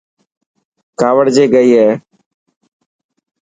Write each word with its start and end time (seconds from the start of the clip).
ڪاوڙجي 0.99 1.45
گئي 1.53 1.69
هي. 1.81 1.89